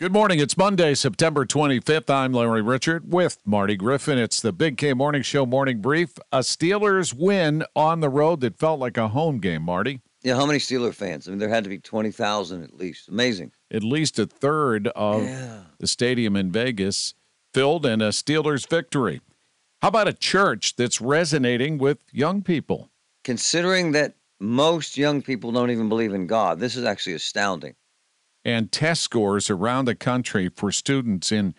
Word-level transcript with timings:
Good 0.00 0.12
morning. 0.12 0.40
It's 0.40 0.56
Monday, 0.56 0.94
September 0.94 1.46
25th. 1.46 2.10
I'm 2.10 2.32
Larry 2.32 2.62
Richert 2.62 3.04
with 3.04 3.38
Marty 3.46 3.76
Griffin. 3.76 4.18
It's 4.18 4.40
the 4.40 4.52
Big 4.52 4.76
K 4.76 4.92
Morning 4.92 5.22
Show 5.22 5.46
morning 5.46 5.80
brief. 5.80 6.14
A 6.32 6.40
Steelers 6.40 7.14
win 7.14 7.64
on 7.76 8.00
the 8.00 8.08
road 8.08 8.40
that 8.40 8.58
felt 8.58 8.80
like 8.80 8.96
a 8.96 9.08
home 9.08 9.38
game, 9.38 9.62
Marty. 9.62 10.00
Yeah, 10.22 10.34
how 10.34 10.46
many 10.46 10.58
Steeler 10.58 10.92
fans? 10.92 11.28
I 11.28 11.30
mean, 11.30 11.38
there 11.38 11.48
had 11.48 11.62
to 11.64 11.70
be 11.70 11.78
20,000 11.78 12.64
at 12.64 12.74
least. 12.76 13.08
Amazing. 13.08 13.52
At 13.70 13.84
least 13.84 14.18
a 14.18 14.26
third 14.26 14.88
of 14.88 15.22
Yeah. 15.22 15.60
the 15.78 15.86
stadium 15.86 16.34
in 16.34 16.50
Vegas 16.50 17.14
filled 17.52 17.86
in 17.86 18.00
a 18.02 18.08
Steelers 18.08 18.68
victory. 18.68 19.20
How 19.80 19.88
about 19.88 20.08
a 20.08 20.12
church 20.12 20.74
that's 20.76 21.00
resonating 21.00 21.78
with 21.78 21.98
young 22.10 22.42
people? 22.42 22.90
Considering 23.22 23.92
that 23.92 24.16
most 24.40 24.96
young 24.96 25.22
people 25.22 25.52
don't 25.52 25.70
even 25.70 25.88
believe 25.88 26.12
in 26.14 26.26
God, 26.26 26.58
this 26.58 26.74
is 26.74 26.84
actually 26.84 27.12
astounding. 27.12 27.76
And 28.44 28.70
test 28.70 29.02
scores 29.02 29.48
around 29.48 29.86
the 29.86 29.94
country 29.94 30.48
for 30.48 30.70
students 30.70 31.32
in 31.32 31.54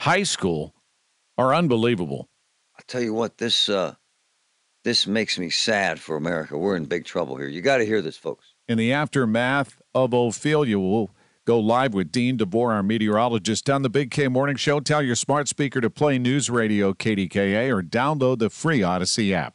high 0.00 0.24
school 0.24 0.74
are 1.38 1.54
unbelievable. 1.54 2.28
I'll 2.76 2.84
tell 2.86 3.02
you 3.02 3.14
what, 3.14 3.38
this 3.38 3.68
uh, 3.68 3.94
this 4.84 5.06
makes 5.06 5.38
me 5.38 5.48
sad 5.48 5.98
for 5.98 6.16
America. 6.16 6.58
We're 6.58 6.76
in 6.76 6.84
big 6.84 7.06
trouble 7.06 7.36
here. 7.36 7.48
You 7.48 7.62
got 7.62 7.78
to 7.78 7.86
hear 7.86 8.02
this, 8.02 8.16
folks. 8.16 8.54
In 8.68 8.76
the 8.76 8.92
aftermath 8.92 9.80
of 9.94 10.12
Ophelia, 10.12 10.78
we'll 10.78 11.10
go 11.46 11.58
live 11.58 11.94
with 11.94 12.12
Dean 12.12 12.36
DeVore, 12.36 12.72
our 12.72 12.82
meteorologist, 12.82 13.70
on 13.70 13.82
the 13.82 13.90
Big 13.90 14.10
K 14.10 14.28
Morning 14.28 14.56
Show. 14.56 14.80
Tell 14.80 15.02
your 15.02 15.16
smart 15.16 15.48
speaker 15.48 15.80
to 15.80 15.88
play 15.88 16.18
News 16.18 16.50
Radio 16.50 16.92
KDKA 16.92 17.74
or 17.74 17.82
download 17.82 18.38
the 18.38 18.50
free 18.50 18.80
Audacy 18.80 19.32
app. 19.32 19.54